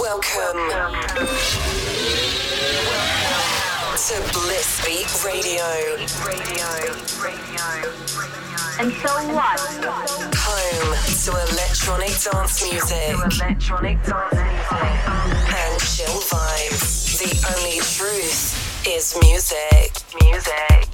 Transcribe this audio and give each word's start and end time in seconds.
Welcome 0.00 0.58
to 3.94 4.14
Bliss 4.32 4.84
Beat 4.86 5.24
Radio. 5.24 5.66
And 8.78 8.90
so 8.92 9.10
what? 9.34 9.60
Home 10.34 10.96
to 11.24 11.30
electronic 11.52 12.14
dance 12.22 12.62
music 12.62 13.10
Electronic 13.10 14.02
dance 14.04 14.32
music. 14.32 14.92
and 15.52 15.80
chill 15.80 16.20
vibes. 16.30 17.18
The 17.18 17.32
only 17.56 17.78
truth 17.80 18.86
is. 18.86 19.14
Music. 19.22 19.92
Music. 20.22 20.91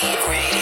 Degree. 0.00 0.53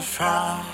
Sound. 0.00 0.66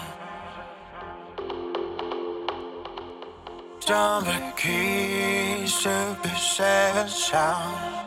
Trumpet 3.81 4.57
keys 4.57 5.73
to 5.83 6.17
be 6.23 6.29
seven 6.29 7.09
sound. 7.09 8.07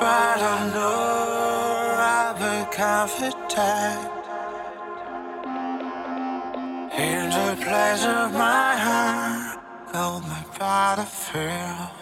But 0.00 0.38
I 0.40 0.70
know 0.74 1.96
I'll 2.14 2.34
be 2.34 2.76
confident 2.76 4.10
in 6.98 7.30
the 7.30 7.56
place 7.64 8.04
of 8.04 8.32
my 8.32 8.76
heart. 8.76 9.58
Hold 9.94 10.22
my 10.24 10.44
body 10.58 11.04
feel. 11.04 12.01